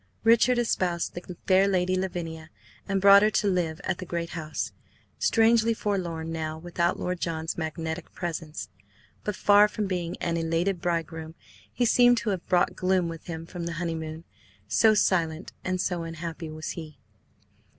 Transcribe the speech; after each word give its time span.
Richard 0.23 0.57
espoused 0.57 1.13
the 1.13 1.35
fair 1.45 1.67
Lady 1.67 1.95
Lavinia 1.95 2.49
and 2.89 2.99
brought 2.99 3.21
her 3.21 3.29
to 3.29 3.47
live 3.47 3.79
at 3.83 3.99
the 3.99 4.05
great 4.07 4.31
house, 4.31 4.71
strangely 5.19 5.75
forlorn 5.75 6.31
now 6.31 6.57
without 6.57 6.99
Lord 6.99 7.19
John's 7.19 7.55
magnetic 7.55 8.11
presence; 8.11 8.69
but, 9.23 9.35
far 9.35 9.67
from 9.67 9.85
being 9.85 10.17
an 10.17 10.37
elated 10.37 10.81
bridegroom, 10.81 11.35
he 11.71 11.85
seemed 11.85 12.17
to 12.17 12.31
have 12.31 12.47
brought 12.47 12.75
gloom 12.75 13.09
with 13.09 13.27
him 13.27 13.45
from 13.45 13.67
the 13.67 13.73
honeymoon, 13.73 14.23
so 14.67 14.95
silent 14.95 15.53
and 15.63 15.79
so 15.79 16.01
unhappy 16.01 16.49
was 16.49 16.69
he. 16.71 16.97